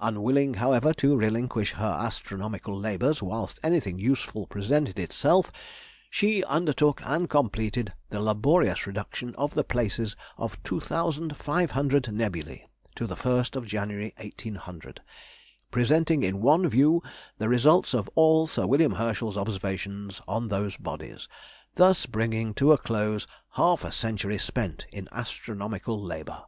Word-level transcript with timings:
Unwilling, 0.00 0.54
however, 0.54 0.92
to 0.94 1.16
relinquish 1.16 1.70
her 1.74 1.86
astronomical 2.00 2.76
labours 2.76 3.22
whilst 3.22 3.60
anything 3.62 3.96
useful 3.96 4.44
presented 4.44 4.98
itself, 4.98 5.52
she 6.10 6.42
undertook 6.46 7.00
and 7.04 7.30
completed 7.30 7.92
the 8.10 8.20
laborious 8.20 8.88
reduction 8.88 9.36
of 9.36 9.54
the 9.54 9.62
places 9.62 10.16
of 10.36 10.60
2,500 10.64 12.04
nebulæ, 12.06 12.64
to 12.96 13.06
the 13.06 13.14
1st 13.14 13.54
of 13.54 13.64
January, 13.66 14.12
1800, 14.16 15.00
presenting 15.70 16.24
in 16.24 16.40
one 16.40 16.66
view 16.68 17.00
the 17.38 17.48
results 17.48 17.94
of 17.94 18.10
all 18.16 18.48
Sir 18.48 18.66
William 18.66 18.94
Herschel's 18.94 19.36
observations 19.36 20.20
on 20.26 20.48
those 20.48 20.76
bodies, 20.76 21.28
thus 21.76 22.04
bringing 22.04 22.52
to 22.54 22.72
a 22.72 22.78
close 22.78 23.28
half 23.50 23.84
a 23.84 23.92
century 23.92 24.38
spent 24.38 24.86
in 24.90 25.08
astronomical 25.12 26.02
labour. 26.02 26.42